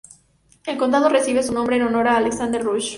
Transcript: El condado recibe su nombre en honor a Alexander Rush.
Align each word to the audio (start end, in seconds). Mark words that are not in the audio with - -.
El 0.65 0.79
condado 0.79 1.09
recibe 1.09 1.43
su 1.43 1.53
nombre 1.53 1.75
en 1.75 1.83
honor 1.83 2.07
a 2.07 2.17
Alexander 2.17 2.63
Rush. 2.63 2.89